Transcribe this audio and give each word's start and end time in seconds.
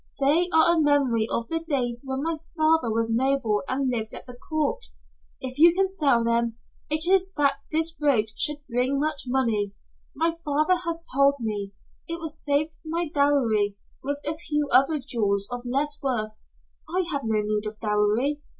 They 0.19 0.49
are 0.51 0.73
a 0.75 0.81
memory 0.81 1.27
of 1.29 1.47
the 1.49 1.59
days 1.59 2.01
when 2.03 2.23
my 2.23 2.39
father 2.57 2.91
was 2.91 3.11
noble 3.11 3.61
and 3.67 3.87
lived 3.87 4.15
at 4.15 4.25
the 4.25 4.33
court. 4.35 4.87
If 5.39 5.59
you 5.59 5.75
can 5.75 5.85
sell 5.85 6.23
them 6.23 6.57
it 6.89 7.07
is 7.07 7.31
that 7.37 7.57
this 7.71 7.91
brooch 7.91 8.31
should 8.35 8.65
bring 8.67 8.99
much 8.99 9.25
money 9.27 9.73
my 10.15 10.37
father 10.43 10.77
has 10.85 11.05
told 11.13 11.35
me. 11.39 11.73
It 12.07 12.19
was 12.19 12.43
saved 12.43 12.73
for 12.81 12.87
my 12.87 13.09
dowry, 13.13 13.77
with 14.01 14.17
a 14.25 14.33
few 14.35 14.67
other 14.73 14.99
jewels 14.99 15.47
of 15.51 15.61
less 15.65 16.01
worth. 16.01 16.41
I 16.89 17.05
have 17.11 17.21
no 17.23 17.39
need 17.43 17.67
of 17.67 17.79
dowry. 17.79 18.41